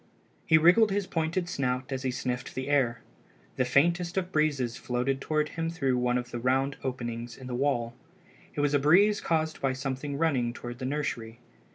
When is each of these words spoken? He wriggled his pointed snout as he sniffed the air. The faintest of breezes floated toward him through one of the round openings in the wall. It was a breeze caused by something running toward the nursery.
He 0.47 0.57
wriggled 0.57 0.89
his 0.89 1.05
pointed 1.05 1.47
snout 1.47 1.91
as 1.91 2.01
he 2.01 2.09
sniffed 2.09 2.55
the 2.55 2.69
air. 2.69 3.01
The 3.57 3.65
faintest 3.65 4.17
of 4.17 4.31
breezes 4.31 4.75
floated 4.75 5.21
toward 5.21 5.49
him 5.49 5.69
through 5.69 5.95
one 5.99 6.17
of 6.17 6.31
the 6.31 6.39
round 6.39 6.75
openings 6.83 7.37
in 7.37 7.45
the 7.45 7.53
wall. 7.53 7.93
It 8.55 8.61
was 8.61 8.73
a 8.73 8.79
breeze 8.79 9.21
caused 9.21 9.61
by 9.61 9.73
something 9.73 10.17
running 10.17 10.53
toward 10.53 10.79
the 10.79 10.85
nursery. 10.85 11.37